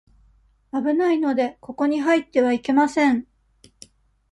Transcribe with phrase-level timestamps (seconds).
[0.71, 3.27] 危ないので、ここに入ってはいけません。